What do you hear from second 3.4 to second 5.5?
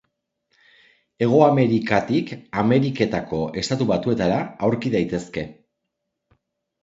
Estatu Batuetara aurki daitezke.